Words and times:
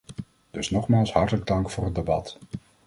Dus 0.51 0.69
nogmaals 0.69 1.11
hartelijk 1.13 1.45
dank 1.47 1.69
voor 1.69 1.85
het 1.85 1.95
debat. 1.95 2.37